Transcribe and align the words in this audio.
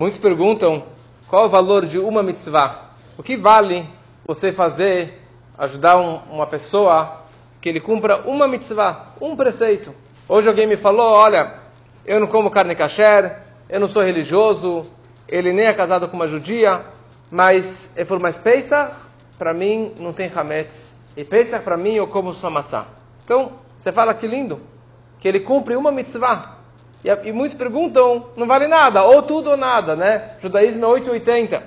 Muitos 0.00 0.18
perguntam 0.18 0.82
qual 1.28 1.44
o 1.44 1.48
valor 1.50 1.84
de 1.84 1.98
uma 1.98 2.22
mitzvah. 2.22 2.86
O 3.18 3.22
que 3.22 3.36
vale 3.36 3.86
você 4.26 4.50
fazer, 4.50 5.22
ajudar 5.58 5.98
um, 5.98 6.16
uma 6.30 6.46
pessoa 6.46 7.26
que 7.60 7.68
ele 7.68 7.80
cumpra 7.80 8.22
uma 8.22 8.48
mitzvah, 8.48 9.08
um 9.20 9.36
preceito. 9.36 9.94
Hoje 10.26 10.48
alguém 10.48 10.66
me 10.66 10.78
falou, 10.78 11.12
olha, 11.12 11.54
eu 12.06 12.18
não 12.18 12.26
como 12.26 12.50
carne 12.50 12.74
kasher, 12.74 13.42
eu 13.68 13.78
não 13.78 13.88
sou 13.88 14.02
religioso, 14.02 14.86
ele 15.28 15.52
nem 15.52 15.66
é 15.66 15.74
casado 15.74 16.08
com 16.08 16.16
uma 16.16 16.26
judia, 16.26 16.82
mas 17.30 17.94
ele 17.94 18.06
falou, 18.06 18.22
mas 18.22 18.38
Pesach, 18.38 18.94
para 19.38 19.52
mim, 19.52 19.92
não 19.98 20.14
tem 20.14 20.32
hametz. 20.34 20.94
E 21.14 21.24
Pesach, 21.24 21.62
para 21.62 21.76
mim, 21.76 21.96
eu 21.96 22.06
como 22.06 22.32
só 22.32 22.48
matzah. 22.48 22.86
Então, 23.22 23.52
você 23.76 23.92
fala 23.92 24.14
que 24.14 24.26
lindo, 24.26 24.62
que 25.18 25.28
ele 25.28 25.40
cumpre 25.40 25.76
uma 25.76 25.92
mitzvah. 25.92 26.59
E, 27.04 27.28
e, 27.28 27.32
muitos 27.32 27.56
perguntam, 27.56 28.26
não 28.36 28.46
vale 28.46 28.66
nada, 28.66 29.02
ou 29.04 29.22
tudo 29.22 29.50
ou 29.50 29.56
nada, 29.56 29.96
né? 29.96 30.32
Judaísmo 30.40 30.84
é 30.84 30.88
880. 30.88 31.62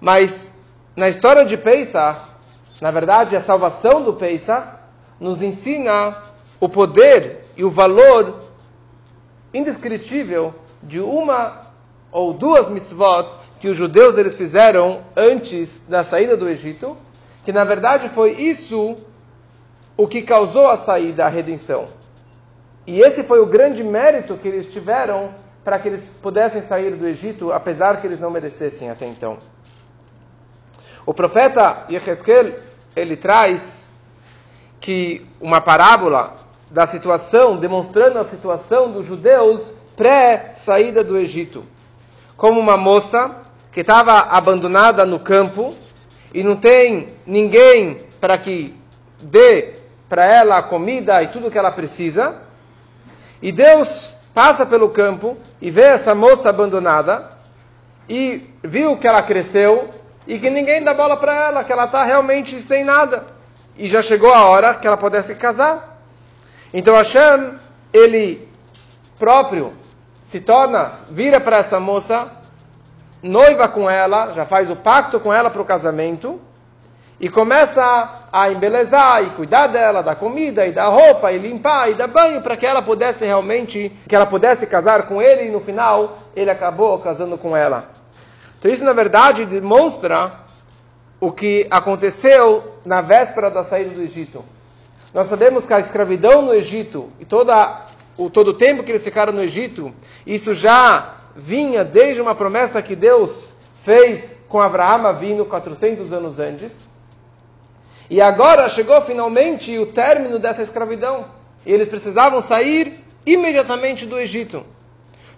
Mas, 0.00 0.52
na 0.96 1.08
história 1.08 1.44
de 1.44 1.56
Pesach, 1.56 2.20
na 2.80 2.90
verdade, 2.90 3.36
a 3.36 3.40
salvação 3.40 4.02
do 4.02 4.14
Pesach 4.14 4.66
nos 5.18 5.42
ensina 5.42 6.16
o 6.58 6.68
poder 6.68 7.44
e 7.56 7.62
o 7.62 7.70
valor 7.70 8.44
indescritível 9.52 10.54
de 10.82 10.98
uma 10.98 11.66
ou 12.10 12.32
duas 12.32 12.70
mitzvot 12.70 13.36
que 13.58 13.68
os 13.68 13.76
judeus 13.76 14.16
eles 14.16 14.34
fizeram 14.34 15.02
antes 15.14 15.86
da 15.86 16.02
saída 16.02 16.36
do 16.36 16.48
Egito, 16.48 16.96
que 17.44 17.52
na 17.52 17.64
verdade 17.64 18.08
foi 18.08 18.32
isso 18.32 18.96
o 19.96 20.08
que 20.08 20.22
causou 20.22 20.70
a 20.70 20.78
saída, 20.78 21.26
a 21.26 21.28
redenção. 21.28 21.88
E 22.90 23.02
esse 23.02 23.22
foi 23.22 23.38
o 23.38 23.46
grande 23.46 23.84
mérito 23.84 24.36
que 24.36 24.48
eles 24.48 24.66
tiveram 24.66 25.30
para 25.62 25.78
que 25.78 25.86
eles 25.86 26.10
pudessem 26.20 26.60
sair 26.60 26.90
do 26.96 27.06
Egito, 27.06 27.52
apesar 27.52 28.00
que 28.00 28.06
eles 28.08 28.18
não 28.18 28.32
merecessem 28.32 28.90
até 28.90 29.06
então. 29.06 29.38
O 31.06 31.14
profeta 31.14 31.84
Yehezkel, 31.88 32.52
ele 32.96 33.16
traz 33.16 33.92
que 34.80 35.24
uma 35.40 35.60
parábola 35.60 36.36
da 36.68 36.84
situação, 36.84 37.56
demonstrando 37.56 38.18
a 38.18 38.24
situação 38.24 38.90
dos 38.90 39.06
judeus 39.06 39.72
pré-saída 39.96 41.04
do 41.04 41.16
Egito. 41.16 41.64
Como 42.36 42.58
uma 42.58 42.76
moça 42.76 43.36
que 43.70 43.82
estava 43.82 44.18
abandonada 44.18 45.06
no 45.06 45.20
campo 45.20 45.76
e 46.34 46.42
não 46.42 46.56
tem 46.56 47.10
ninguém 47.24 48.00
para 48.20 48.36
que 48.36 48.74
dê 49.20 49.74
para 50.08 50.24
ela 50.24 50.58
a 50.58 50.62
comida 50.64 51.22
e 51.22 51.28
tudo 51.28 51.52
que 51.52 51.58
ela 51.58 51.70
precisa. 51.70 52.49
E 53.42 53.50
Deus 53.52 54.14
passa 54.34 54.66
pelo 54.66 54.90
campo 54.90 55.36
e 55.60 55.70
vê 55.70 55.82
essa 55.82 56.14
moça 56.14 56.48
abandonada 56.48 57.30
e 58.08 58.48
viu 58.62 58.96
que 58.96 59.06
ela 59.06 59.22
cresceu 59.22 59.92
e 60.26 60.38
que 60.38 60.50
ninguém 60.50 60.82
dá 60.84 60.92
bola 60.92 61.16
para 61.16 61.34
ela, 61.34 61.64
que 61.64 61.72
ela 61.72 61.86
está 61.86 62.04
realmente 62.04 62.60
sem 62.60 62.84
nada. 62.84 63.26
E 63.76 63.88
já 63.88 64.02
chegou 64.02 64.32
a 64.32 64.44
hora 64.44 64.74
que 64.74 64.86
ela 64.86 64.96
pudesse 64.96 65.34
casar. 65.34 66.02
Então 66.72 66.94
Hashem, 66.94 67.58
ele 67.92 68.48
próprio 69.18 69.72
se 70.22 70.40
torna, 70.40 70.92
vira 71.10 71.40
para 71.40 71.58
essa 71.58 71.80
moça, 71.80 72.30
noiva 73.22 73.66
com 73.66 73.90
ela, 73.90 74.32
já 74.32 74.46
faz 74.46 74.70
o 74.70 74.76
pacto 74.76 75.18
com 75.18 75.34
ela 75.34 75.50
para 75.50 75.60
o 75.60 75.64
casamento, 75.64 76.40
e 77.18 77.28
começa 77.28 78.19
a 78.32 78.50
embelezar 78.50 79.24
e 79.24 79.30
cuidar 79.30 79.66
dela, 79.66 80.02
da 80.02 80.14
comida 80.14 80.66
e 80.66 80.72
da 80.72 80.86
roupa, 80.86 81.32
e 81.32 81.38
limpar 81.38 81.90
e 81.90 81.94
dar 81.94 82.06
banho 82.06 82.40
para 82.40 82.56
que 82.56 82.66
ela 82.66 82.80
pudesse 82.80 83.24
realmente, 83.24 83.90
que 84.08 84.14
ela 84.14 84.26
pudesse 84.26 84.66
casar 84.66 85.08
com 85.08 85.20
ele, 85.20 85.46
e 85.46 85.50
no 85.50 85.60
final 85.60 86.18
ele 86.34 86.50
acabou 86.50 86.98
casando 87.00 87.36
com 87.36 87.56
ela. 87.56 87.90
Então 88.58 88.70
isso 88.70 88.84
na 88.84 88.92
verdade 88.92 89.44
demonstra 89.44 90.32
o 91.20 91.32
que 91.32 91.66
aconteceu 91.70 92.76
na 92.84 93.00
véspera 93.00 93.50
da 93.50 93.64
saída 93.64 93.90
do 93.90 94.02
Egito. 94.02 94.44
Nós 95.12 95.26
sabemos 95.26 95.66
que 95.66 95.74
a 95.74 95.80
escravidão 95.80 96.42
no 96.42 96.54
Egito 96.54 97.10
e 97.18 97.24
toda, 97.24 97.86
o, 98.16 98.30
todo 98.30 98.48
o 98.48 98.54
tempo 98.54 98.82
que 98.82 98.92
eles 98.92 99.02
ficaram 99.02 99.32
no 99.32 99.42
Egito, 99.42 99.92
isso 100.26 100.54
já 100.54 101.16
vinha 101.34 101.84
desde 101.84 102.20
uma 102.20 102.34
promessa 102.34 102.80
que 102.80 102.94
Deus 102.94 103.54
fez 103.82 104.36
com 104.48 104.60
Abraão 104.60 105.14
vindo 105.18 105.44
400 105.44 106.12
anos 106.12 106.38
antes. 106.38 106.89
E 108.10 108.20
agora 108.20 108.68
chegou 108.68 109.00
finalmente 109.02 109.78
o 109.78 109.86
término 109.86 110.40
dessa 110.40 110.62
escravidão. 110.62 111.26
E 111.64 111.72
eles 111.72 111.88
precisavam 111.88 112.42
sair 112.42 113.04
imediatamente 113.24 114.04
do 114.04 114.18
Egito. 114.18 114.66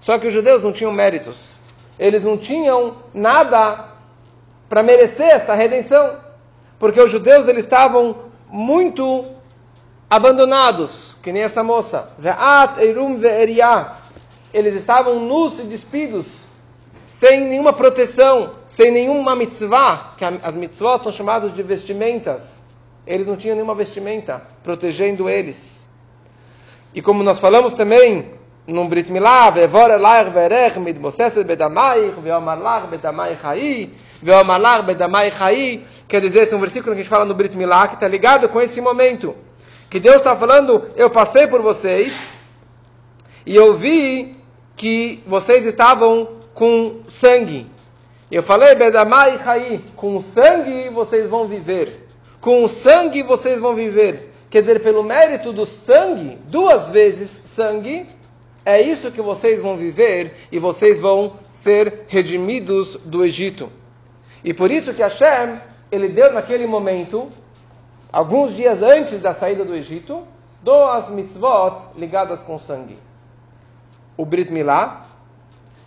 Só 0.00 0.18
que 0.18 0.26
os 0.26 0.32
judeus 0.32 0.62
não 0.62 0.72
tinham 0.72 0.90
méritos. 0.90 1.36
Eles 1.98 2.24
não 2.24 2.38
tinham 2.38 2.96
nada 3.12 3.88
para 4.70 4.82
merecer 4.82 5.26
essa 5.26 5.54
redenção. 5.54 6.16
Porque 6.78 6.98
os 6.98 7.10
judeus 7.10 7.46
eles 7.46 7.64
estavam 7.64 8.32
muito 8.48 9.26
abandonados, 10.08 11.14
que 11.22 11.30
nem 11.30 11.42
essa 11.42 11.62
moça. 11.62 12.08
Eles 14.52 14.74
estavam 14.74 15.20
nus 15.20 15.58
e 15.58 15.62
despidos, 15.64 16.46
sem 17.06 17.42
nenhuma 17.42 17.74
proteção, 17.74 18.54
sem 18.66 18.90
nenhuma 18.90 19.36
mitzvah, 19.36 20.14
que 20.16 20.24
as 20.24 20.54
mitzvot 20.54 21.02
são 21.02 21.12
chamadas 21.12 21.54
de 21.54 21.62
vestimentas. 21.62 22.61
Eles 23.06 23.26
não 23.26 23.36
tinham 23.36 23.54
nenhuma 23.54 23.74
vestimenta 23.74 24.42
protegendo 24.62 25.28
eles. 25.28 25.88
E 26.94 27.02
como 27.02 27.22
nós 27.22 27.38
falamos 27.38 27.74
também 27.74 28.34
num 28.66 28.86
Brit 28.86 29.10
Milá, 29.10 29.50
Vevor 29.50 29.90
elach 29.90 30.30
verech 30.30 30.78
mid 30.78 30.98
moseset 30.98 31.44
bedamaich, 31.44 32.20
veomar 32.20 32.58
lach 32.58 32.86
bedamai 32.86 33.36
chai, 33.36 33.90
veomar 34.22 34.60
lach 34.60 34.84
bedamai 34.84 35.32
chai, 35.32 35.84
quer 36.06 36.20
dizer, 36.20 36.44
esse 36.44 36.54
é 36.54 36.56
um 36.56 36.60
versículo 36.60 36.94
que 36.94 37.00
a 37.00 37.02
gente 37.02 37.10
fala 37.10 37.24
no 37.24 37.34
Brit 37.34 37.56
Milá, 37.56 37.88
que 37.88 37.94
está 37.94 38.06
ligado 38.06 38.48
com 38.48 38.60
esse 38.60 38.80
momento 38.80 39.34
que 39.92 40.00
Deus 40.00 40.16
está 40.16 40.34
falando, 40.34 40.88
eu 40.96 41.10
passei 41.10 41.46
por 41.46 41.60
vocês 41.60 42.30
e 43.44 43.54
eu 43.54 43.76
vi 43.76 44.36
que 44.74 45.22
vocês 45.26 45.66
estavam 45.66 46.38
com 46.54 47.02
sangue. 47.10 47.66
Eu 48.30 48.42
falei, 48.42 48.74
Bedamai 48.74 49.38
Hai, 49.44 49.82
com 49.94 50.22
sangue 50.22 50.88
vocês 50.88 51.28
vão 51.28 51.46
viver. 51.46 52.01
Com 52.42 52.66
sangue 52.66 53.22
vocês 53.22 53.60
vão 53.60 53.72
viver. 53.76 54.34
Quer 54.50 54.62
dizer, 54.62 54.82
pelo 54.82 55.04
mérito 55.04 55.52
do 55.52 55.64
sangue, 55.64 56.36
duas 56.48 56.90
vezes 56.90 57.30
sangue, 57.44 58.08
é 58.66 58.82
isso 58.82 59.12
que 59.12 59.22
vocês 59.22 59.62
vão 59.62 59.76
viver 59.76 60.34
e 60.50 60.58
vocês 60.58 60.98
vão 60.98 61.34
ser 61.48 62.00
redimidos 62.08 62.96
do 63.04 63.24
Egito. 63.24 63.70
E 64.42 64.52
por 64.52 64.72
isso 64.72 64.92
que 64.92 65.02
Hashem, 65.02 65.60
ele 65.90 66.08
deu 66.08 66.32
naquele 66.32 66.66
momento 66.66 67.30
alguns 68.12 68.56
dias 68.56 68.82
antes 68.82 69.20
da 69.20 69.32
saída 69.32 69.64
do 69.64 69.72
Egito, 69.72 70.26
duas 70.60 71.10
mitzvot 71.10 71.90
ligadas 71.96 72.42
com 72.42 72.58
sangue. 72.58 72.98
O 74.16 74.24
Brit 74.24 74.52
Milá, 74.52 75.06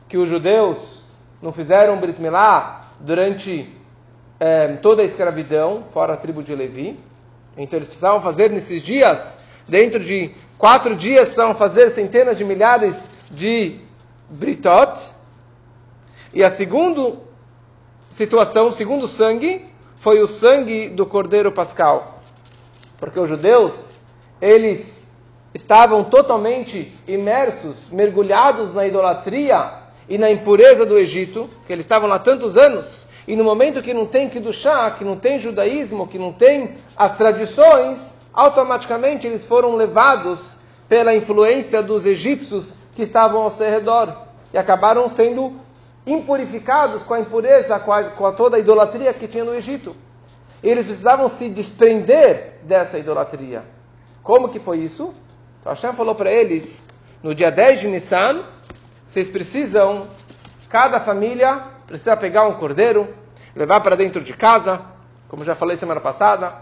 que 0.08 0.18
os 0.18 0.30
judeus 0.30 1.04
não 1.42 1.52
fizeram 1.52 2.00
Brit 2.00 2.22
Milá 2.22 2.92
durante 3.02 3.76
é, 4.40 4.68
toda 4.73 5.01
a 5.01 5.06
escravidão, 5.06 5.85
fora 5.94 6.13
a 6.13 6.18
tribo 6.18 6.44
de 6.44 6.53
Levi. 6.53 7.00
Então 7.57 7.78
eles 7.78 7.88
precisavam 7.88 8.22
fazer 8.22 8.50
nesses 8.50 8.81
dias, 8.81 9.40
dentro 9.68 10.00
de 10.00 10.31
quatro 10.57 10.96
dias, 10.96 11.25
precisavam 11.25 11.56
fazer 11.56 11.91
centenas 11.91 12.38
de 12.38 12.44
milhares 12.44 12.95
de 13.31 13.79
Britot. 14.29 15.00
E 16.34 16.44
a 16.44 16.50
segunda 16.50 17.18
situação, 18.09 18.68
o 18.68 18.74
segundo 18.74 19.07
sangue, 19.07 19.66
foi 19.97 20.22
o 20.22 20.28
sangue 20.28 20.90
do 20.90 21.06
Cordeiro 21.06 21.51
Pascal 21.51 22.16
porque 23.06 23.19
os 23.19 23.29
judeus, 23.29 23.90
eles 24.41 25.07
estavam 25.53 26.03
totalmente 26.03 26.94
imersos, 27.07 27.88
mergulhados 27.91 28.74
na 28.74 28.85
idolatria 28.85 29.74
e 30.07 30.18
na 30.18 30.29
impureza 30.29 30.85
do 30.85 30.97
Egito, 30.97 31.50
que 31.66 31.74
eles 31.74 31.85
estavam 31.85 32.09
lá 32.09 32.19
tantos 32.19 32.57
anos, 32.57 33.05
e 33.27 33.36
no 33.36 33.44
momento 33.44 33.81
que 33.81 33.94
não 33.94 34.06
tem 34.06 34.30
chá, 34.51 34.92
que 34.92 35.04
não 35.04 35.16
tem 35.16 35.39
judaísmo, 35.39 36.07
que 36.07 36.19
não 36.19 36.31
tem 36.31 36.77
as 36.95 37.18
tradições, 37.18 38.19
automaticamente 38.33 39.25
eles 39.25 39.44
foram 39.44 39.75
levados 39.75 40.56
pela 40.88 41.16
influência 41.16 41.81
dos 41.81 42.06
egípcios 42.06 42.74
que 42.94 43.01
estavam 43.01 43.42
ao 43.42 43.51
seu 43.51 43.69
redor 43.69 44.25
e 44.54 44.57
acabaram 44.57 45.10
sendo 45.10 45.54
impurificados 46.06 47.01
com 47.01 47.16
a 47.16 47.19
impureza, 47.19 47.80
com, 47.80 47.92
a, 47.92 48.04
com 48.04 48.25
a 48.27 48.31
toda 48.31 48.57
a 48.57 48.60
idolatria 48.60 49.12
que 49.12 49.27
tinha 49.27 49.44
no 49.44 49.56
Egito. 49.56 49.95
Eles 50.62 50.86
precisavam 50.86 51.27
se 51.27 51.50
desprender 51.50 52.60
dessa 52.63 53.00
idolatria. 53.00 53.63
Como 54.22 54.50
que 54.50 54.60
foi 54.60 54.80
isso? 54.80 55.13
Então 55.60 55.72
Hashem 55.72 55.94
falou 55.94 56.13
para 56.13 56.31
eles, 56.31 56.86
no 57.24 57.33
dia 57.33 57.51
10 57.51 57.81
de 57.81 57.88
Nissan, 57.88 58.44
vocês 59.06 59.27
precisam, 59.30 60.07
cada 60.69 61.00
família 61.00 61.75
precisa 61.88 62.18
pegar 62.18 62.48
um 62.48 62.54
cordeiro, 62.54 63.14
levar 63.56 63.80
para 63.80 63.96
dentro 63.96 64.22
de 64.22 64.34
casa, 64.34 64.82
como 65.28 65.44
já 65.44 65.56
falei 65.56 65.76
semana 65.78 66.02
passada, 66.02 66.54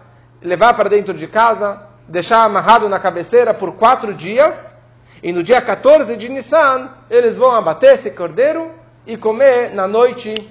levar 0.41 0.73
para 0.73 0.89
dentro 0.89 1.13
de 1.13 1.27
casa, 1.27 1.81
deixar 2.07 2.43
amarrado 2.43 2.89
na 2.89 2.99
cabeceira 2.99 3.53
por 3.53 3.73
quatro 3.73 4.13
dias, 4.13 4.75
e 5.21 5.31
no 5.31 5.41
dia 5.41 5.61
14 5.61 6.17
de 6.17 6.27
Nissan, 6.27 6.91
eles 7.09 7.37
vão 7.37 7.51
abater 7.51 7.93
esse 7.93 8.11
cordeiro 8.11 8.71
e 9.07 9.15
comer 9.15 9.73
na 9.73 9.87
noite, 9.87 10.49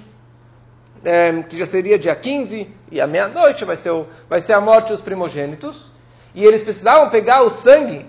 é, 1.05 1.43
que 1.43 1.57
já 1.57 1.65
seria 1.65 1.99
dia 1.99 2.15
15, 2.15 2.67
e 2.91 2.99
à 2.99 3.05
meia-noite 3.05 3.65
vai, 3.65 3.75
ser 3.75 3.93
vai 4.27 4.41
ser 4.41 4.53
a 4.53 4.61
morte 4.61 4.91
dos 4.91 5.01
primogênitos. 5.01 5.91
E 6.33 6.43
eles 6.43 6.63
precisavam 6.63 7.11
pegar 7.11 7.43
o 7.43 7.51
sangue 7.51 8.07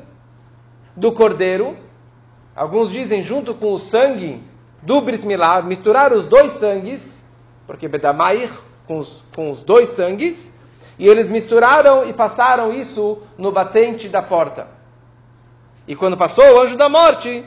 do 0.97 1.13
cordeiro, 1.13 1.77
alguns 2.57 2.91
dizem 2.91 3.23
junto 3.23 3.55
com 3.55 3.75
o 3.75 3.79
sangue 3.79 4.43
do 4.85 5.01
Brit 5.01 5.27
Milá, 5.27 5.63
misturar 5.63 6.13
os 6.13 6.29
dois 6.29 6.53
sangues, 6.53 7.25
porque 7.67 7.89
Bedamair 7.89 8.51
com 8.87 8.99
os, 8.99 9.23
com 9.35 9.51
os 9.51 9.63
dois 9.65 9.89
sangues, 9.91 10.53
e 10.99 11.09
eles 11.09 11.29
misturaram 11.29 12.07
e 12.07 12.13
passaram 12.13 12.73
isso 12.73 13.19
no 13.37 13.51
batente 13.51 14.09
da 14.09 14.23
porta. 14.23 14.69
E 15.89 15.97
quando 15.97 16.17
passou 16.17 16.45
o 16.45 16.61
anjo 16.61 16.77
da 16.77 16.89
morte, 16.89 17.45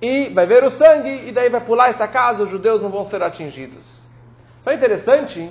e 0.00 0.30
vai 0.30 0.46
ver 0.46 0.64
o 0.64 0.70
sangue, 0.70 1.28
e 1.28 1.32
daí 1.32 1.48
vai 1.48 1.60
pular 1.60 1.88
essa 1.88 2.08
casa, 2.08 2.42
os 2.42 2.50
judeus 2.50 2.82
não 2.82 2.90
vão 2.90 3.04
ser 3.04 3.22
atingidos. 3.22 3.84
Só 4.64 4.70
é 4.70 4.74
interessante 4.74 5.50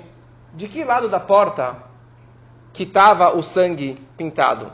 de 0.52 0.68
que 0.68 0.84
lado 0.84 1.08
da 1.08 1.20
porta 1.20 1.76
que 2.72 2.82
estava 2.82 3.36
o 3.36 3.42
sangue 3.42 3.96
pintado. 4.16 4.72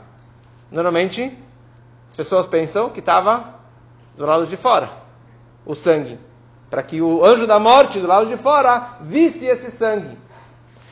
Normalmente, 0.70 1.36
as 2.08 2.16
pessoas 2.16 2.46
pensam 2.46 2.90
que 2.90 3.00
estava 3.00 3.54
do 4.16 4.26
lado 4.26 4.46
de 4.46 4.56
fora, 4.56 4.90
o 5.64 5.74
sangue. 5.74 6.18
Para 6.70 6.82
que 6.82 7.00
o 7.00 7.24
anjo 7.24 7.46
da 7.46 7.58
morte, 7.58 7.98
do 7.98 8.06
lado 8.06 8.26
de 8.26 8.36
fora, 8.36 8.96
visse 9.00 9.46
esse 9.46 9.70
sangue. 9.70 10.18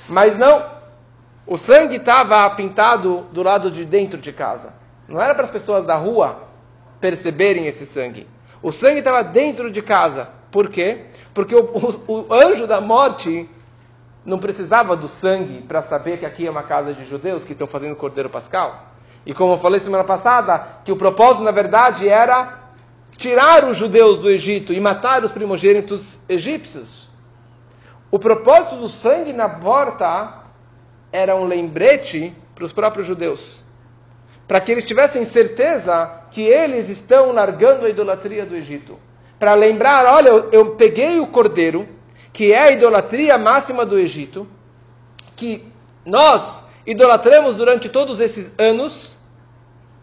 Mas 0.09 0.37
não, 0.37 0.65
o 1.47 1.57
sangue 1.57 1.97
estava 1.97 2.49
pintado 2.51 3.27
do 3.33 3.43
lado 3.43 3.71
de 3.71 3.85
dentro 3.85 4.19
de 4.19 4.33
casa. 4.33 4.75
Não 5.07 5.21
era 5.21 5.35
para 5.35 5.45
as 5.45 5.51
pessoas 5.51 5.85
da 5.85 5.97
rua 5.97 6.45
perceberem 7.01 7.67
esse 7.67 7.87
sangue. 7.87 8.27
O 8.63 8.73
sangue 8.73 8.99
estava 8.99 9.23
dentro 9.23 9.71
de 9.71 9.83
casa. 9.83 10.29
Por 10.51 10.69
quê? 10.69 11.07
Porque 11.35 11.55
o, 11.55 11.61
o, 12.09 12.27
o 12.29 12.35
anjo 12.35 12.67
da 12.67 12.81
morte 12.81 13.49
não 14.25 14.39
precisava 14.39 14.97
do 14.97 15.09
sangue 15.09 15.63
para 15.63 15.83
saber 15.83 16.19
que 16.19 16.27
aqui 16.27 16.47
é 16.47 16.51
uma 16.51 16.65
casa 16.65 16.93
de 16.93 17.05
judeus 17.05 17.45
que 17.45 17.53
estão 17.53 17.67
fazendo 17.67 17.95
cordeiro 17.95 18.29
pascal. 18.29 18.87
E 19.25 19.33
como 19.33 19.53
eu 19.53 19.59
falei 19.59 19.81
semana 19.81 20.05
passada, 20.05 20.67
que 20.85 20.91
o 20.91 20.97
propósito, 20.97 21.45
na 21.45 21.51
verdade, 21.51 22.09
era 22.09 22.66
tirar 23.17 23.65
os 23.65 23.77
judeus 23.77 24.19
do 24.19 24.31
Egito 24.31 24.73
e 24.73 24.81
matar 24.81 25.25
os 25.25 25.33
primogênitos 25.33 26.19
egípcios. 26.29 27.09
O 28.11 28.19
propósito 28.19 28.77
do 28.77 28.89
sangue 28.89 29.33
na 29.33 29.49
porta 29.49 30.45
era 31.13 31.35
um 31.35 31.47
lembrete 31.47 32.35
para 32.55 32.65
os 32.65 32.73
próprios 32.73 33.07
judeus 33.07 33.67
para 34.47 34.61
que 34.61 34.71
eles 34.71 34.85
tivessem 34.85 35.25
certeza 35.25 36.11
que 36.31 36.43
eles 36.43 36.89
estão 36.89 37.33
largando 37.33 37.85
a 37.85 37.89
idolatria 37.89 38.47
do 38.47 38.55
Egito. 38.55 38.99
Para 39.39 39.55
lembrar, 39.55 40.07
olha, 40.07 40.29
eu, 40.29 40.51
eu 40.51 40.71
peguei 40.77 41.19
o 41.19 41.27
cordeiro, 41.27 41.89
que 42.33 42.53
é 42.53 42.59
a 42.61 42.71
idolatria 42.71 43.37
máxima 43.37 43.85
do 43.85 43.99
Egito, 43.99 44.47
que 45.35 45.67
nós 46.05 46.65
idolatramos 46.87 47.57
durante 47.57 47.89
todos 47.89 48.21
esses 48.21 48.53
anos, 48.59 49.17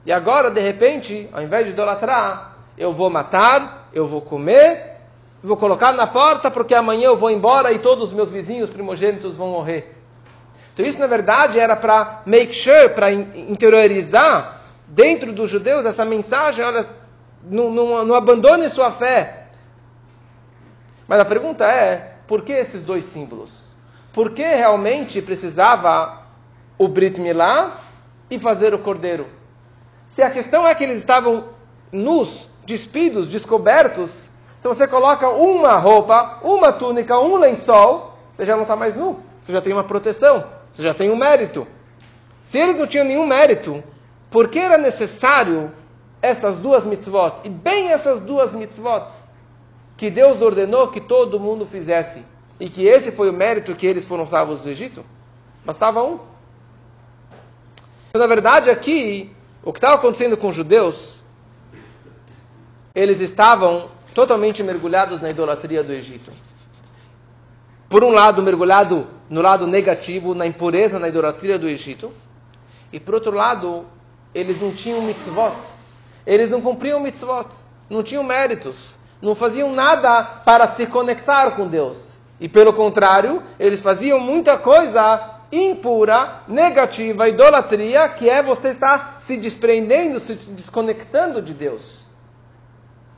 e 0.06 0.12
agora, 0.12 0.52
de 0.52 0.60
repente, 0.60 1.30
ao 1.32 1.42
invés 1.42 1.66
de 1.66 1.72
idolatrar, 1.72 2.53
eu 2.78 2.92
vou 2.92 3.10
matar, 3.10 3.90
eu 3.94 4.08
vou 4.08 4.22
comer, 4.22 4.98
vou 5.44 5.58
colocar 5.58 5.92
na 5.92 6.08
porta, 6.08 6.50
porque 6.50 6.74
amanhã 6.74 7.08
eu 7.08 7.18
vou 7.18 7.30
embora 7.30 7.72
e 7.72 7.80
todos 7.80 8.10
os 8.10 8.14
meus 8.14 8.30
vizinhos 8.30 8.70
primogênitos 8.70 9.36
vão 9.36 9.50
morrer. 9.50 9.96
Então 10.74 10.86
isso, 10.86 11.00
na 11.00 11.08
verdade, 11.08 11.60
era 11.60 11.76
para 11.76 12.22
make 12.26 12.54
sure, 12.54 12.90
para 12.90 13.12
interiorizar 13.12 14.62
dentro 14.88 15.32
dos 15.32 15.50
judeus 15.50 15.86
essa 15.86 16.04
mensagem, 16.04 16.64
olha, 16.64 16.86
não, 17.44 17.70
não, 17.70 18.06
não 18.06 18.16
abandone 18.16 18.70
sua 18.70 18.92
fé. 18.92 19.48
Mas 21.08 21.20
a 21.20 21.26
pergunta 21.26 21.66
é, 21.66 22.16
por 22.28 22.44
que 22.44 22.54
esses 22.54 22.84
dois 22.84 23.04
símbolos? 23.06 23.52
Por 24.12 24.32
que 24.32 24.44
realmente 24.44 25.22
precisava 25.22 26.24
o 26.78 26.88
Brit 26.88 27.20
Milá 27.20 27.74
e 28.30 28.40
fazer 28.40 28.74
o 28.74 28.80
cordeiro? 28.80 29.28
Se 30.08 30.22
a 30.22 30.30
questão 30.30 30.68
é 30.68 30.74
que 30.74 30.84
eles 30.84 30.98
estavam 30.98 31.50
nus, 31.92 32.50
despidos, 32.66 33.28
descobertos, 33.28 34.10
se 34.60 34.68
você 34.68 34.88
coloca 34.88 35.28
uma 35.30 35.76
roupa, 35.78 36.40
uma 36.42 36.72
túnica, 36.72 37.20
um 37.20 37.36
lençol, 37.36 38.18
você 38.34 38.46
já 38.46 38.56
não 38.56 38.64
está 38.64 38.76
mais 38.76 38.96
nu, 38.96 39.20
você 39.44 39.52
já 39.52 39.62
tem 39.62 39.74
uma 39.74 39.84
proteção. 39.84 40.46
Você 40.74 40.82
já 40.82 40.94
tem 40.94 41.12
um 41.12 41.16
mérito. 41.16 41.68
Se 42.46 42.58
eles 42.58 42.80
não 42.80 42.88
tinham 42.88 43.06
nenhum 43.06 43.28
mérito, 43.28 43.84
por 44.30 44.48
que 44.48 44.58
era 44.58 44.78
necessário 44.78 45.72
essas 46.22 46.58
duas 46.58 46.84
mitzvot? 46.84 47.42
E 47.44 47.50
bem 47.50 47.92
essas 47.92 48.22
duas 48.22 48.54
mitzvot 48.54 49.14
que 49.96 50.10
Deus 50.10 50.42
ordenou 50.42 50.88
que 50.88 51.00
todo 51.00 51.40
mundo 51.40 51.66
fizesse. 51.66 52.26
E 52.60 52.70
que 52.70 52.86
esse 52.86 53.12
foi 53.12 53.30
o 53.30 53.34
mérito 53.34 53.76
que 53.76 53.86
eles 53.86 54.06
foram 54.06 54.26
salvos 54.26 54.60
do 54.62 54.70
Egito? 54.70 55.06
Bastava 55.64 56.04
um. 56.04 56.20
Na 58.16 58.28
verdade, 58.28 58.70
aqui, 58.70 59.32
o 59.64 59.72
que 59.72 59.78
estava 59.78 59.96
acontecendo 59.96 60.38
com 60.38 60.48
os 60.50 60.56
judeus, 60.56 61.13
eles 62.96 63.20
estavam 63.20 63.90
totalmente 64.14 64.62
mergulhados 64.62 65.22
na 65.22 65.30
idolatria 65.30 65.84
do 65.84 65.92
Egito. 65.92 66.32
Por 67.90 68.04
um 68.04 68.12
lado, 68.12 68.44
mergulhado 68.44 69.08
no 69.30 69.42
lado 69.42 69.66
negativo, 69.66 70.36
na 70.36 70.46
impureza, 70.46 71.00
na 71.00 71.08
idolatria 71.08 71.58
do 71.58 71.68
Egito, 71.68 72.12
e 72.92 73.00
por 73.00 73.16
outro 73.16 73.32
lado, 73.32 73.86
eles 74.34 74.62
não 74.62 74.72
tinham 74.72 75.02
mitzvot, 75.02 75.56
eles 76.26 76.52
não 76.52 76.62
cumpriam 76.62 77.00
mitzvot, 77.00 77.48
não 77.90 78.04
tinham 78.04 78.24
méritos, 78.24 78.96
não 79.22 79.34
faziam 79.36 79.74
nada 79.74 80.24
para 80.24 80.68
se 80.68 80.86
conectar 80.86 81.52
com 81.52 81.68
Deus. 81.68 82.18
E 82.40 82.48
pelo 82.48 82.74
contrário, 82.74 83.42
eles 83.60 83.80
faziam 83.80 84.20
muita 84.20 84.58
coisa 84.58 85.40
impura, 85.52 86.42
negativa, 86.48 87.30
idolatria, 87.30 88.10
que 88.10 88.30
é 88.30 88.42
você 88.42 88.70
estar 88.70 89.18
se 89.20 89.38
desprendendo, 89.38 90.20
se 90.20 90.34
desconectando 90.34 91.42
de 91.42 91.54
Deus. 91.54 92.03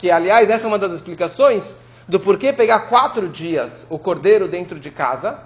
Que, 0.06 0.12
aliás, 0.12 0.48
essa 0.52 0.66
é 0.66 0.68
uma 0.68 0.78
das 0.78 0.92
explicações 0.92 1.76
do 2.08 2.20
porquê 2.20 2.54
pegar 2.54 2.90
quatro 2.90 3.28
dias 3.28 3.88
o 3.90 3.98
cordeiro 3.98 4.48
dentro 4.48 4.80
de 4.80 4.92
casa, 4.92 5.40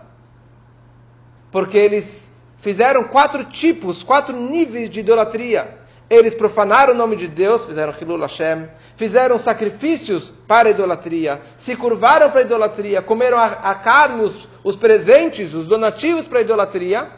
porque 1.50 1.78
eles 1.78 2.28
fizeram 2.58 3.06
quatro 3.06 3.46
tipos, 3.46 4.04
quatro 4.04 4.36
níveis 4.36 4.90
de 4.90 5.00
idolatria. 5.00 5.78
Eles 6.10 6.36
profanaram 6.36 6.94
o 6.94 6.98
nome 6.98 7.16
de 7.16 7.26
Deus, 7.26 7.64
fizeram 7.64 7.94
Hilul 8.02 8.20
Hashem, 8.20 8.68
fizeram 8.98 9.38
sacrifícios 9.38 10.34
para 10.46 10.68
a 10.68 10.72
idolatria, 10.72 11.42
se 11.58 11.74
curvaram 11.78 12.30
para 12.30 12.42
a 12.42 12.44
idolatria, 12.44 13.02
comeram 13.02 13.38
a, 13.38 13.46
a 13.46 13.76
carne, 13.76 14.26
os, 14.26 14.50
os, 14.62 14.76
presentes, 14.76 15.54
os 15.54 15.69
donativos 15.69 16.28
para 16.28 16.40
a 16.40 16.42
idolatria, 16.42 17.10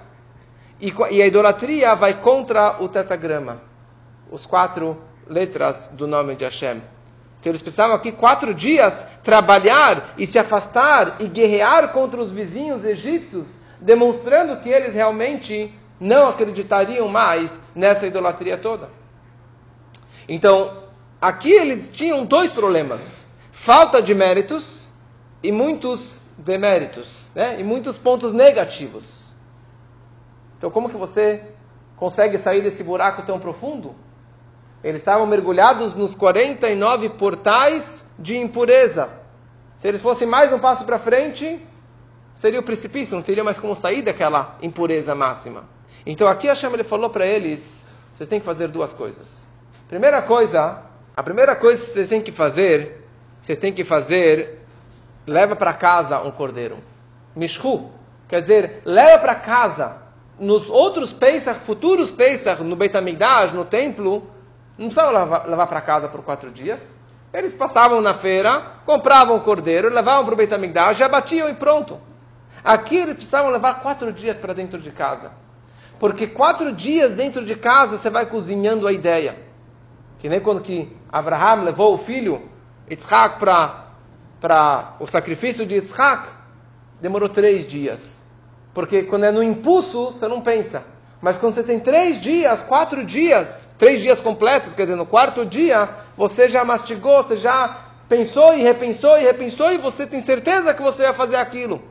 e, 0.80 0.94
e 1.10 1.24
a 1.24 1.25
idolatria 1.25 1.96
vai 1.96 2.13
contra 2.13 2.80
o 2.80 2.88
tetagrama, 2.88 3.63
os 4.30 4.46
quatro 4.46 4.96
letras 5.27 5.88
do 5.94 6.06
nome 6.06 6.36
de 6.36 6.46
Hashem. 6.46 7.00
Então 7.41 7.50
eles 7.50 7.63
precisavam 7.63 7.95
aqui 7.95 8.12
quatro 8.12 8.53
dias 8.53 8.93
trabalhar 9.24 10.13
e 10.15 10.27
se 10.27 10.38
afastar 10.38 11.15
e 11.19 11.27
guerrear 11.27 11.91
contra 11.91 12.21
os 12.21 12.29
vizinhos 12.29 12.86
egípcios, 12.86 13.48
demonstrando 13.79 14.62
que 14.62 14.69
eles 14.69 14.93
realmente 14.93 15.74
não 16.00 16.29
acreditariam 16.29 17.07
mais 17.07 17.51
nessa 17.74 18.05
idolatria 18.05 18.60
toda. 18.60 18.89
Então, 20.29 20.83
aqui 21.19 21.51
eles 21.51 21.89
tinham 21.91 22.24
dois 22.25 22.51
problemas: 22.51 23.25
falta 23.51 24.03
de 24.03 24.13
méritos 24.13 24.88
e 25.41 25.51
muitos 25.51 26.19
deméritos, 26.38 27.31
né? 27.33 27.60
e 27.60 27.63
muitos 27.63 27.98
pontos 27.98 28.33
negativos. 28.36 29.31
Então, 30.60 30.69
como 30.69 30.89
que 30.89 30.98
você 30.98 31.43
consegue 31.98 32.38
sair 32.38 32.62
desse 32.62 32.83
buraco 32.83 33.24
tão 33.24 33.39
profundo? 33.39 33.95
Eles 34.84 35.02
estavam 35.02 35.28
mergulhados 35.28 35.96
nos 35.96 36.16
49 36.16 37.10
portais 37.10 38.14
de 38.18 38.38
impureza. 38.38 39.10
Se 39.78 39.88
eles 39.88 40.02
fossem 40.02 40.28
mais 40.28 40.52
um 40.52 40.60
passo 40.60 40.84
para 40.86 40.98
frente, 40.98 41.60
seria 42.36 42.60
o 42.60 42.64
precipício, 42.64 43.16
não 43.16 43.24
teria 43.24 43.44
mais 43.44 43.60
como 43.60 43.76
sair 43.76 44.02
daquela 44.02 44.58
impureza 44.62 45.14
máxima. 45.14 45.66
Então 46.06 46.28
aqui 46.28 46.48
Hashem 46.48 46.74
ele 46.74 46.84
falou 46.84 47.10
para 47.10 47.26
eles: 47.26 47.86
vocês 48.16 48.28
têm 48.28 48.40
que 48.40 48.46
fazer 48.46 48.68
duas 48.68 48.92
coisas. 48.94 49.46
Primeira 49.88 50.22
coisa, 50.22 50.82
a 51.16 51.24
primeira 51.24 51.56
coisa 51.56 51.84
que 51.84 51.94
vocês 51.94 52.10
têm 52.10 52.22
que 52.22 52.32
fazer, 52.32 53.06
vocês 53.42 53.58
têm 53.58 53.74
que 53.74 53.84
fazer, 53.84 54.66
leva 55.28 55.56
para 55.56 55.74
casa 55.74 56.20
um 56.22 56.32
cordeiro. 56.32 56.78
Mishru, 57.36 57.92
quer 58.28 58.42
dizer, 58.42 58.82
leva 58.86 59.20
para 59.20 59.36
casa. 59.36 59.98
Nos 60.40 60.70
outros 60.70 61.14
Pesach, 61.14 61.60
futuros 61.60 62.10
Pesach, 62.10 62.64
no 62.64 62.76
Beit 62.76 62.96
HaMikdash, 62.98 63.52
no 63.52 63.64
templo, 63.64 64.28
não 64.78 64.88
precisavam 64.88 65.50
levar 65.50 65.68
para 65.68 65.82
casa 65.82 66.08
por 66.08 66.24
quatro 66.24 66.51
dias. 66.51 66.96
Eles 67.34 67.54
passavam 67.54 68.01
na 68.01 68.13
feira, 68.13 68.78
compravam 68.86 69.38
o 69.38 69.42
cordeiro, 69.42 69.90
levavam 69.90 70.25
para 70.25 70.34
o 70.34 70.38
Beit 70.38 70.54
HaMikdash, 70.54 70.98
já 70.98 71.08
batiam 71.08 71.50
e 71.50 71.54
pronto. 71.54 72.00
Aqui 72.63 72.98
eles 72.98 73.16
precisavam 73.16 73.51
levar 73.51 73.82
quatro 73.82 74.12
dias 74.12 74.38
para 74.38 74.54
dentro 74.54 74.80
de 74.80 74.92
casa. 74.92 75.32
Porque 75.98 76.28
quatro 76.28 76.72
dias 76.74 77.13
dentro 77.13 77.46
de 77.46 77.56
casa 77.56 77.98
você 77.98 78.10
vai 78.10 78.25
cozinhando 78.25 78.88
a 78.88 78.92
ideia. 78.92 79.38
Que 80.20 80.28
nem 80.28 80.40
quando 80.40 80.62
que 80.62 80.96
Abraham 81.12 81.63
levou 81.63 81.94
o 81.94 81.98
filho, 81.98 82.50
Yitzhak, 82.90 83.40
para 83.40 84.96
o 85.00 85.08
sacrifício 85.08 85.66
de 85.66 85.75
Yitzhak, 85.75 86.28
demorou 87.00 87.30
três 87.30 87.68
dias. 87.68 88.22
Porque 88.74 89.04
quando 89.04 89.25
é 89.25 89.32
no 89.32 89.42
impulso, 89.42 90.12
você 90.12 90.28
não 90.28 90.42
pensa. 90.42 90.86
Mas 91.22 91.38
quando 91.38 91.54
você 91.54 91.63
tem 91.63 91.80
três 91.80 92.20
dias, 92.20 92.62
quatro 92.62 93.06
dias, 93.06 93.70
três 93.82 94.00
dias 94.00 94.20
completos, 94.20 94.74
quer 94.74 94.84
dizer, 94.84 94.96
no 94.96 95.08
quarto 95.08 95.44
dia, 95.44 95.90
você 96.16 96.48
já 96.48 96.64
mastigou, 96.64 97.24
você 97.24 97.36
já 97.36 97.80
pensou 98.08 98.54
e 98.54 98.62
repensou 98.62 99.18
e 99.18 99.24
repensou 99.24 99.72
e 99.72 99.80
você 99.80 100.06
tem 100.06 100.22
certeza 100.22 100.72
que 100.72 100.84
você 100.84 101.02
ia 101.02 101.16
fazer 101.16 101.38
aquilo. 101.38 101.82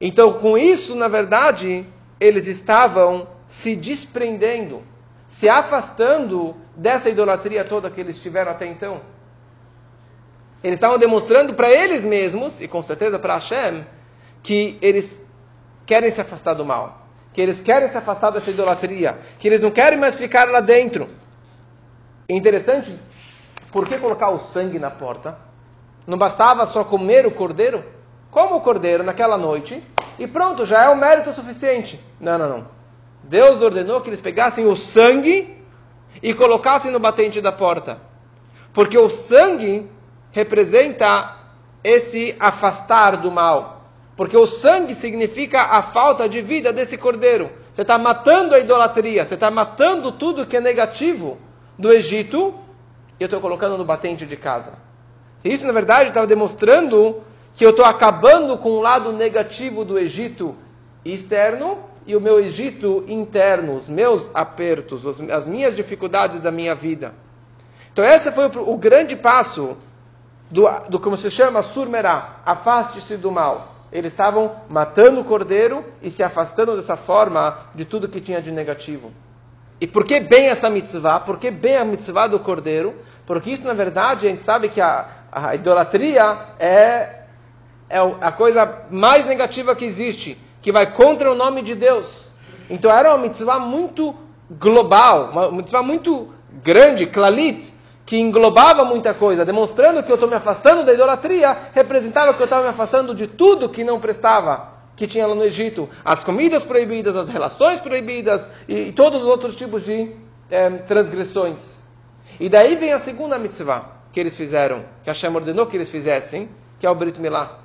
Então, 0.00 0.40
com 0.40 0.58
isso, 0.58 0.96
na 0.96 1.06
verdade, 1.06 1.86
eles 2.18 2.48
estavam 2.48 3.28
se 3.46 3.76
desprendendo, 3.76 4.82
se 5.28 5.48
afastando 5.48 6.56
dessa 6.76 7.08
idolatria 7.08 7.64
toda 7.64 7.88
que 7.88 8.00
eles 8.00 8.18
tiveram 8.18 8.50
até 8.50 8.66
então. 8.66 9.00
Eles 10.60 10.74
estavam 10.74 10.98
demonstrando 10.98 11.54
para 11.54 11.70
eles 11.70 12.04
mesmos, 12.04 12.60
e 12.60 12.66
com 12.66 12.82
certeza 12.82 13.16
para 13.16 13.34
Hashem, 13.34 13.86
que 14.42 14.76
eles 14.82 15.08
querem 15.86 16.10
se 16.10 16.20
afastar 16.20 16.54
do 16.54 16.64
mal, 16.64 17.01
que 17.32 17.40
eles 17.40 17.60
querem 17.60 17.88
se 17.88 17.96
afastar 17.96 18.30
dessa 18.30 18.50
idolatria, 18.50 19.18
que 19.38 19.48
eles 19.48 19.60
não 19.60 19.70
querem 19.70 19.98
mais 19.98 20.16
ficar 20.16 20.48
lá 20.50 20.60
dentro. 20.60 21.08
É 22.28 22.34
interessante, 22.34 22.94
por 23.70 23.88
que 23.88 23.98
colocar 23.98 24.30
o 24.30 24.50
sangue 24.50 24.78
na 24.78 24.90
porta? 24.90 25.38
Não 26.06 26.18
bastava 26.18 26.66
só 26.66 26.84
comer 26.84 27.26
o 27.26 27.30
cordeiro? 27.30 27.84
Como 28.30 28.56
o 28.56 28.60
cordeiro 28.60 29.02
naquela 29.02 29.36
noite, 29.36 29.82
e 30.18 30.26
pronto, 30.26 30.66
já 30.66 30.84
é 30.84 30.88
um 30.88 30.96
mérito 30.96 31.32
suficiente. 31.32 31.98
Não, 32.20 32.38
não, 32.38 32.48
não. 32.48 32.66
Deus 33.22 33.60
ordenou 33.62 34.00
que 34.00 34.08
eles 34.08 34.20
pegassem 34.20 34.66
o 34.66 34.76
sangue 34.76 35.62
e 36.22 36.34
colocassem 36.34 36.90
no 36.90 36.98
batente 36.98 37.40
da 37.40 37.52
porta. 37.52 37.98
Porque 38.72 38.98
o 38.98 39.08
sangue 39.10 39.90
representa 40.30 41.36
esse 41.84 42.34
afastar 42.38 43.16
do 43.16 43.30
mal. 43.30 43.71
Porque 44.16 44.36
o 44.36 44.46
sangue 44.46 44.94
significa 44.94 45.62
a 45.62 45.82
falta 45.82 46.28
de 46.28 46.40
vida 46.40 46.72
desse 46.72 46.98
cordeiro. 46.98 47.50
Você 47.72 47.82
está 47.82 47.96
matando 47.96 48.54
a 48.54 48.58
idolatria, 48.58 49.24
você 49.24 49.34
está 49.34 49.50
matando 49.50 50.12
tudo 50.12 50.46
que 50.46 50.56
é 50.56 50.60
negativo 50.60 51.38
do 51.78 51.90
Egito 51.90 52.54
e 53.18 53.22
eu 53.22 53.26
estou 53.26 53.40
colocando 53.40 53.78
no 53.78 53.84
batente 53.84 54.26
de 54.26 54.36
casa. 54.36 54.72
Isso, 55.44 55.66
na 55.66 55.72
verdade, 55.72 56.10
estava 56.10 56.26
demonstrando 56.26 57.22
que 57.54 57.64
eu 57.64 57.70
estou 57.70 57.84
acabando 57.84 58.56
com 58.58 58.70
o 58.70 58.80
lado 58.80 59.12
negativo 59.12 59.84
do 59.84 59.98
Egito 59.98 60.54
externo 61.04 61.78
e 62.06 62.14
o 62.14 62.20
meu 62.20 62.38
Egito 62.40 63.04
interno, 63.08 63.76
os 63.76 63.88
meus 63.88 64.30
apertos, 64.34 65.02
as 65.30 65.46
minhas 65.46 65.74
dificuldades 65.74 66.40
da 66.40 66.50
minha 66.50 66.74
vida. 66.74 67.14
Então, 67.92 68.04
esse 68.04 68.30
foi 68.32 68.46
o, 68.46 68.70
o 68.70 68.76
grande 68.76 69.16
passo 69.16 69.76
do, 70.50 70.68
do 70.88 71.00
como 71.00 71.16
se 71.16 71.30
chama 71.30 71.62
surmerá, 71.62 72.40
afaste-se 72.44 73.16
do 73.16 73.30
mal. 73.30 73.71
Eles 73.92 74.12
estavam 74.12 74.56
matando 74.70 75.20
o 75.20 75.24
cordeiro 75.24 75.84
e 76.02 76.10
se 76.10 76.22
afastando 76.22 76.74
dessa 76.74 76.96
forma 76.96 77.58
de 77.74 77.84
tudo 77.84 78.08
que 78.08 78.20
tinha 78.20 78.40
de 78.40 78.50
negativo. 78.50 79.12
E 79.80 79.86
por 79.86 80.04
que 80.04 80.18
bem 80.18 80.48
essa 80.48 80.70
mitzvah? 80.70 81.20
Por 81.20 81.38
que 81.38 81.50
bem 81.50 81.76
a 81.76 81.84
mitzvah 81.84 82.26
do 82.26 82.38
cordeiro? 82.38 82.94
Porque 83.26 83.50
isso, 83.50 83.66
na 83.66 83.74
verdade, 83.74 84.26
a 84.26 84.30
gente 84.30 84.42
sabe 84.42 84.68
que 84.68 84.80
a, 84.80 85.06
a 85.30 85.54
idolatria 85.54 86.38
é, 86.58 87.24
é 87.90 87.98
a 88.20 88.32
coisa 88.32 88.86
mais 88.90 89.26
negativa 89.26 89.76
que 89.76 89.84
existe, 89.84 90.38
que 90.62 90.72
vai 90.72 90.86
contra 90.92 91.30
o 91.30 91.34
nome 91.34 91.62
de 91.62 91.74
Deus. 91.74 92.30
Então 92.70 92.90
era 92.90 93.10
uma 93.10 93.18
mitzvah 93.18 93.58
muito 93.58 94.14
global, 94.50 95.30
uma 95.32 95.50
mitzvah 95.50 95.82
muito 95.82 96.32
grande, 96.62 97.06
klalit, 97.06 97.72
que 98.12 98.18
englobava 98.18 98.84
muita 98.84 99.14
coisa, 99.14 99.42
demonstrando 99.42 100.02
que 100.02 100.12
eu 100.12 100.16
estou 100.16 100.28
me 100.28 100.34
afastando 100.34 100.84
da 100.84 100.92
idolatria, 100.92 101.56
representava 101.72 102.34
que 102.34 102.42
eu 102.42 102.44
estava 102.44 102.64
me 102.64 102.68
afastando 102.68 103.14
de 103.14 103.26
tudo 103.26 103.70
que 103.70 103.82
não 103.82 103.98
prestava, 103.98 104.68
que 104.94 105.06
tinha 105.06 105.26
lá 105.26 105.34
no 105.34 105.42
Egito. 105.42 105.88
As 106.04 106.22
comidas 106.22 106.62
proibidas, 106.62 107.16
as 107.16 107.26
relações 107.26 107.80
proibidas 107.80 108.46
e, 108.68 108.88
e 108.88 108.92
todos 108.92 109.22
os 109.22 109.26
outros 109.26 109.56
tipos 109.56 109.82
de 109.82 110.14
é, 110.50 110.68
transgressões. 110.68 111.78
E 112.38 112.50
daí 112.50 112.76
vem 112.76 112.92
a 112.92 112.98
segunda 112.98 113.38
mitzvah 113.38 113.86
que 114.12 114.20
eles 114.20 114.36
fizeram, 114.36 114.84
que 115.02 115.08
Hashem 115.08 115.34
ordenou 115.34 115.64
que 115.64 115.78
eles 115.78 115.88
fizessem, 115.88 116.50
que 116.78 116.86
é 116.86 116.90
o 116.90 116.94
Brit 116.94 117.18
Milá. 117.18 117.60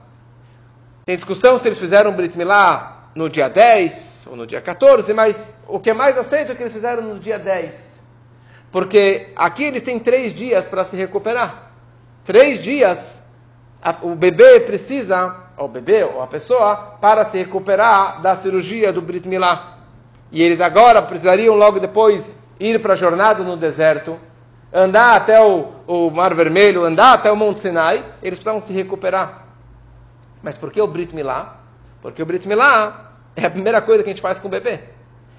Tem 1.06 1.18
discussão 1.18 1.60
se 1.60 1.68
eles 1.68 1.78
fizeram 1.78 2.12
o 2.12 2.14
Brit 2.14 2.38
Milá 2.38 3.10
no 3.14 3.28
dia 3.28 3.50
10 3.50 4.28
ou 4.28 4.38
no 4.38 4.48
dia 4.48 4.62
14, 4.62 5.14
mas 5.14 5.58
o 5.68 5.78
que 5.78 5.90
é 5.90 5.94
mais 5.94 6.18
aceito 6.18 6.54
é 6.54 6.56
que 6.56 6.64
eles 6.64 6.72
fizeram 6.72 7.02
no 7.02 7.20
dia 7.20 7.38
10. 7.38 7.87
Porque 8.72 9.30
aqui 9.36 9.64
ele 9.64 9.82
tem 9.82 10.00
três 10.00 10.34
dias 10.34 10.68
para 10.68 10.84
se 10.84 10.96
recuperar. 10.96 11.72
Três 12.26 12.62
dias 12.62 13.24
a, 13.82 13.96
o 14.02 14.16
bebê 14.16 14.60
precisa, 14.60 15.36
o 15.58 15.68
bebê 15.68 16.04
ou 16.04 16.22
a 16.22 16.28
pessoa, 16.28 16.76
para 17.00 17.26
se 17.26 17.38
recuperar 17.38 18.22
da 18.22 18.36
cirurgia 18.36 18.92
do 18.92 19.02
Brit 19.02 19.28
Milá. 19.28 19.78
E 20.32 20.42
eles 20.42 20.60
agora 20.60 21.02
precisariam 21.02 21.56
logo 21.56 21.80
depois 21.80 22.36
ir 22.60 22.82
para 22.82 22.94
a 22.94 22.98
jornada 22.98 23.44
no 23.44 23.56
deserto, 23.56 24.20
andar 24.74 25.16
até 25.16 25.42
o, 25.42 25.72
o, 25.88 26.10
Mar 26.10 26.34
Vermelho, 26.34 26.84
andar 26.84 27.14
até 27.14 27.32
o 27.32 27.36
Monte 27.36 27.62
Sinai, 27.62 28.04
eles 28.22 28.40
precisavam 28.40 28.60
se 28.60 28.74
recuperar. 28.74 29.46
Mas 30.44 30.58
por 30.58 30.72
que 30.72 30.82
o 30.82 30.88
Brit 30.88 31.16
Milá? 31.16 31.62
Porque 32.02 32.22
o 32.22 32.26
Brit 32.26 32.48
Milá 32.48 33.14
é 33.36 33.46
a 33.46 33.50
primeira 33.50 33.82
coisa 33.82 34.04
que 34.04 34.10
a 34.10 34.14
gente 34.14 34.22
faz 34.22 34.40
com 34.40 34.48
o 34.48 34.52
bebê. 34.52 34.82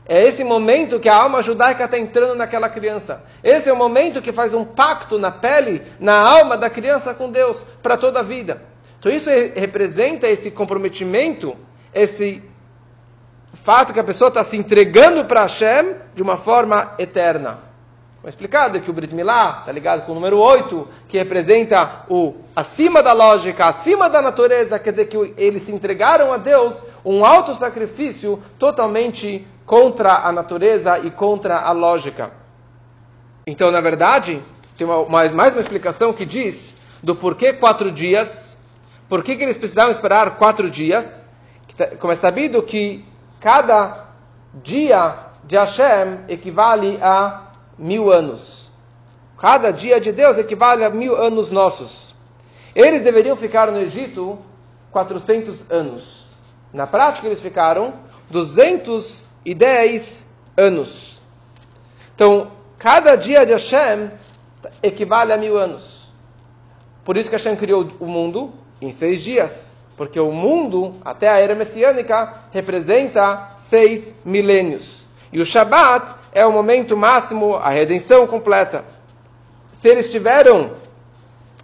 É 0.08 0.26
esse 0.26 0.42
momento 0.42 0.98
que 0.98 1.08
a 1.08 1.16
alma 1.16 1.42
judaica 1.42 1.84
está 1.84 1.98
entrando 1.98 2.34
naquela 2.34 2.70
criança. 2.70 3.22
Esse 3.44 3.68
é 3.68 3.72
o 3.72 3.76
momento 3.76 4.22
que 4.22 4.32
faz 4.32 4.54
um 4.54 4.64
pacto 4.64 5.18
na 5.18 5.30
pele, 5.30 5.82
na 6.00 6.18
alma 6.18 6.56
da 6.56 6.70
criança 6.70 7.12
com 7.12 7.30
Deus 7.30 7.58
para 7.82 7.98
toda 7.98 8.20
a 8.20 8.22
vida. 8.22 8.62
Então 8.98 9.12
isso 9.12 9.28
representa 9.54 10.26
esse 10.26 10.50
comprometimento, 10.50 11.54
esse 11.92 12.42
fato 13.62 13.92
que 13.92 14.00
a 14.00 14.04
pessoa 14.04 14.28
está 14.28 14.42
se 14.42 14.56
entregando 14.56 15.26
para 15.26 15.42
Hashem 15.42 15.96
de 16.14 16.22
uma 16.22 16.38
forma 16.38 16.94
eterna. 16.98 17.58
Foi 18.22 18.30
explicado 18.30 18.80
que 18.80 18.90
o 18.90 18.92
Brit 18.94 19.14
Milá 19.14 19.58
está 19.60 19.70
ligado 19.70 20.06
com 20.06 20.12
o 20.12 20.14
número 20.14 20.38
8, 20.38 20.88
que 21.06 21.18
representa 21.18 22.04
o 22.08 22.34
acima 22.56 23.02
da 23.02 23.12
lógica, 23.12 23.66
acima 23.66 24.08
da 24.08 24.22
natureza, 24.22 24.78
quer 24.78 24.90
dizer 24.90 25.06
que 25.06 25.34
eles 25.36 25.64
se 25.64 25.70
entregaram 25.70 26.32
a 26.32 26.38
Deus 26.38 26.74
um 27.04 27.24
alto 27.24 27.54
sacrifício 27.56 28.42
totalmente 28.58 29.46
contra 29.68 30.26
a 30.26 30.32
natureza 30.32 30.98
e 30.98 31.10
contra 31.10 31.60
a 31.60 31.72
lógica. 31.72 32.32
Então, 33.46 33.70
na 33.70 33.82
verdade, 33.82 34.42
tem 34.78 34.86
uma, 34.86 35.04
mais, 35.04 35.30
mais 35.30 35.52
uma 35.52 35.60
explicação 35.60 36.10
que 36.10 36.24
diz 36.24 36.74
do 37.02 37.14
porquê 37.14 37.52
quatro 37.52 37.92
dias, 37.92 38.56
por 39.10 39.22
que 39.22 39.32
eles 39.32 39.58
precisavam 39.58 39.92
esperar 39.92 40.38
quatro 40.38 40.70
dias, 40.70 41.22
tá, 41.76 41.88
como 41.98 42.10
é 42.10 42.16
sabido 42.16 42.62
que 42.62 43.04
cada 43.40 44.06
dia 44.54 45.14
de 45.44 45.56
Hashem 45.56 46.20
equivale 46.30 46.98
a 47.02 47.52
mil 47.76 48.10
anos. 48.10 48.72
Cada 49.38 49.70
dia 49.70 50.00
de 50.00 50.12
Deus 50.12 50.38
equivale 50.38 50.82
a 50.82 50.88
mil 50.88 51.14
anos 51.14 51.52
nossos. 51.52 52.14
Eles 52.74 53.04
deveriam 53.04 53.36
ficar 53.36 53.70
no 53.70 53.78
Egito 53.78 54.38
400 54.90 55.70
anos. 55.70 56.26
Na 56.72 56.86
prática, 56.86 57.26
eles 57.26 57.40
ficaram 57.40 57.92
200 58.30 59.27
e 59.48 59.54
dez 59.54 60.26
anos. 60.54 61.18
Então, 62.14 62.50
cada 62.78 63.16
dia 63.16 63.46
de 63.46 63.52
Hashem 63.52 64.10
equivale 64.82 65.32
a 65.32 65.38
mil 65.38 65.56
anos. 65.56 66.06
Por 67.02 67.16
isso 67.16 67.30
que 67.30 67.36
Hashem 67.36 67.56
criou 67.56 67.88
o 67.98 68.06
mundo 68.06 68.52
em 68.78 68.92
seis 68.92 69.22
dias. 69.22 69.74
Porque 69.96 70.20
o 70.20 70.30
mundo, 70.30 70.96
até 71.02 71.30
a 71.30 71.40
era 71.40 71.54
messiânica, 71.54 72.42
representa 72.50 73.54
seis 73.56 74.14
milênios. 74.22 75.06
E 75.32 75.40
o 75.40 75.46
Shabat 75.46 76.14
é 76.30 76.44
o 76.44 76.52
momento 76.52 76.94
máximo, 76.94 77.56
a 77.56 77.70
redenção 77.70 78.26
completa. 78.26 78.84
Se 79.72 79.88
eles 79.88 80.10
tiveram, 80.10 80.72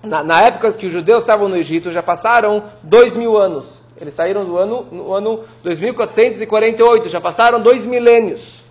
na, 0.03 0.25
na 0.25 0.41
época 0.41 0.73
que 0.73 0.87
os 0.87 0.93
judeus 0.93 1.21
estavam 1.21 1.51
no 1.51 1.57
Egito, 1.57 1.93
já 1.93 2.03
passaram 2.03 2.65
dois 2.83 3.15
mil 3.15 3.37
anos. 3.37 3.84
Eles 4.01 4.15
saíram 4.15 4.45
do 4.45 4.59
ano, 4.59 4.87
no 4.91 5.15
ano 5.15 5.45
2448, 5.63 7.09
já 7.09 7.21
passaram 7.21 7.61
dois 7.61 7.85
milênios. 7.85 8.65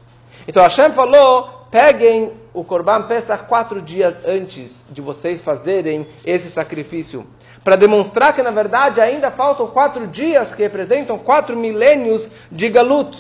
Então 0.48 0.62
Hashem 0.62 0.92
falou: 0.92 1.68
peguem 1.72 2.32
o 2.54 2.64
Korban 2.64 3.04
Pesach 3.04 3.46
quatro 3.46 3.82
dias 3.82 4.20
antes 4.26 4.86
de 4.92 5.02
vocês 5.02 5.42
fazerem 5.42 6.08
esse 6.26 6.50
sacrifício. 6.50 7.26
Para 7.64 7.76
demonstrar 7.76 8.34
que, 8.34 8.44
na 8.44 8.52
verdade, 8.52 9.00
ainda 9.00 9.32
faltam 9.32 9.68
quatro 9.68 10.06
dias 10.06 10.54
que 10.54 10.62
representam 10.62 11.18
quatro 11.18 11.56
milênios 11.56 12.30
de 12.52 12.70
Galut. 12.70 13.18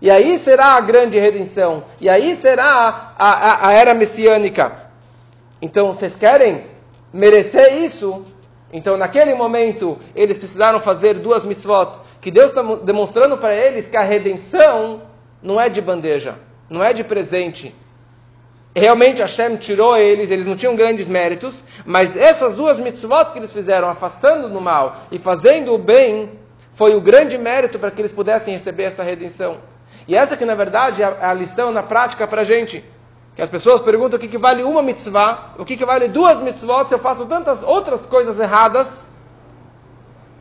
E 0.00 0.10
aí 0.10 0.38
será 0.38 0.76
a 0.76 0.80
grande 0.80 1.18
redenção. 1.18 1.84
E 2.00 2.08
aí 2.08 2.36
será 2.36 3.14
a, 3.18 3.28
a, 3.28 3.68
a 3.68 3.72
era 3.72 3.92
messiânica. 3.92 4.88
Então, 5.60 5.88
vocês 5.88 6.14
querem 6.14 6.66
merecer 7.12 7.82
isso? 7.82 8.24
Então, 8.72 8.96
naquele 8.96 9.34
momento, 9.34 9.98
eles 10.14 10.38
precisaram 10.38 10.80
fazer 10.80 11.14
duas 11.14 11.44
mitzvot, 11.44 11.98
que 12.20 12.30
Deus 12.30 12.50
está 12.50 12.62
demonstrando 12.62 13.36
para 13.36 13.54
eles 13.54 13.86
que 13.86 13.96
a 13.96 14.02
redenção 14.02 15.02
não 15.42 15.60
é 15.60 15.68
de 15.68 15.80
bandeja, 15.80 16.36
não 16.68 16.82
é 16.82 16.92
de 16.92 17.02
presente. 17.02 17.74
realmente 18.76 19.20
Hashem 19.20 19.56
tirou 19.56 19.96
eles, 19.96 20.30
eles 20.30 20.46
não 20.46 20.54
tinham 20.54 20.76
grandes 20.76 21.08
méritos, 21.08 21.64
mas 21.84 22.16
essas 22.16 22.54
duas 22.54 22.78
mitzvot 22.78 23.32
que 23.32 23.38
eles 23.38 23.52
fizeram, 23.52 23.88
afastando 23.88 24.48
do 24.48 24.60
mal 24.60 24.96
e 25.10 25.18
fazendo 25.18 25.74
o 25.74 25.78
bem, 25.78 26.30
foi 26.74 26.94
o 26.94 27.00
grande 27.00 27.36
mérito 27.36 27.78
para 27.78 27.90
que 27.90 28.00
eles 28.00 28.12
pudessem 28.12 28.54
receber 28.54 28.84
essa 28.84 29.02
redenção. 29.02 29.58
E 30.06 30.14
essa 30.14 30.36
que, 30.36 30.44
na 30.44 30.54
verdade, 30.54 31.02
é 31.02 31.16
a 31.20 31.34
lição 31.34 31.72
na 31.72 31.82
prática 31.82 32.26
para 32.26 32.42
a 32.42 32.44
gente. 32.44 32.84
Que 33.34 33.42
as 33.42 33.50
pessoas 33.50 33.80
perguntam 33.80 34.16
o 34.16 34.20
que, 34.20 34.28
que 34.28 34.38
vale 34.38 34.62
uma 34.62 34.82
mitzvah, 34.82 35.54
o 35.58 35.64
que, 35.64 35.76
que 35.76 35.84
vale 35.84 36.08
duas 36.08 36.40
mitzvot 36.40 36.88
se 36.88 36.94
eu 36.94 36.98
faço 36.98 37.26
tantas 37.26 37.62
outras 37.62 38.04
coisas 38.06 38.38
erradas. 38.38 39.06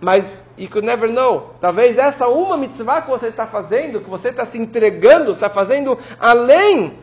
Mas, 0.02 0.44
you 0.58 0.70
could 0.70 0.86
never 0.86 1.12
know. 1.12 1.56
Talvez 1.60 1.98
essa 1.98 2.28
uma 2.28 2.58
mitzvah 2.58 3.02
que 3.02 3.10
você 3.10 3.28
está 3.28 3.46
fazendo, 3.46 4.02
que 4.02 4.10
você 4.10 4.30
está 4.30 4.46
se 4.46 4.58
entregando, 4.58 5.32
está 5.32 5.50
fazendo 5.50 5.98
além 6.20 6.98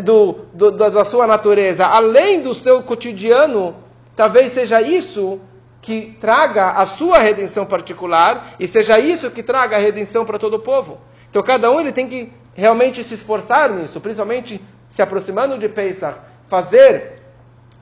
do, 0.00 0.46
do, 0.52 0.70
da 0.70 1.04
sua 1.04 1.26
natureza, 1.26 1.86
além 1.86 2.40
do 2.40 2.54
seu 2.54 2.82
cotidiano, 2.82 3.76
talvez 4.16 4.52
seja 4.52 4.80
isso 4.80 5.40
que 5.80 6.16
traga 6.18 6.70
a 6.70 6.86
sua 6.86 7.18
redenção 7.18 7.66
particular 7.66 8.54
e 8.58 8.66
seja 8.66 8.98
isso 8.98 9.30
que 9.30 9.42
traga 9.42 9.76
a 9.76 9.80
redenção 9.80 10.24
para 10.24 10.38
todo 10.38 10.54
o 10.54 10.60
povo. 10.60 10.98
Então 11.28 11.42
cada 11.42 11.70
um 11.70 11.80
ele 11.80 11.92
tem 11.92 12.08
que 12.08 12.32
realmente 12.54 13.04
se 13.04 13.14
esforçar 13.14 13.70
nisso, 13.70 14.00
principalmente 14.00 14.60
se 14.94 15.02
aproximando 15.02 15.58
de 15.58 15.68
Pesach, 15.68 16.16
fazer 16.46 17.20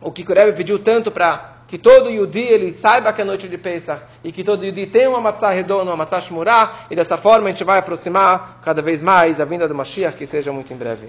o 0.00 0.10
que 0.10 0.24
Kureb 0.24 0.56
pediu 0.56 0.78
tanto 0.78 1.10
para 1.10 1.56
que 1.68 1.76
todo 1.76 2.08
Yudi 2.08 2.40
ele 2.40 2.72
saiba 2.72 3.12
que 3.12 3.20
é 3.20 3.24
noite 3.24 3.48
de 3.48 3.58
Pesach 3.58 4.00
e 4.24 4.32
que 4.32 4.42
todo 4.42 4.64
Yudi 4.64 4.86
tenha 4.86 5.10
uma 5.10 5.20
matzah 5.20 5.50
redonda, 5.50 5.90
uma 5.90 5.96
matzah 5.96 6.22
shmurá, 6.22 6.86
e 6.90 6.96
dessa 6.96 7.18
forma 7.18 7.48
a 7.48 7.50
gente 7.50 7.64
vai 7.64 7.78
aproximar 7.78 8.62
cada 8.64 8.80
vez 8.80 9.02
mais 9.02 9.38
a 9.38 9.44
vinda 9.44 9.68
do 9.68 9.74
Mashiach, 9.74 10.16
que 10.16 10.24
seja 10.24 10.50
muito 10.54 10.72
em 10.72 10.76
breve. 10.76 11.08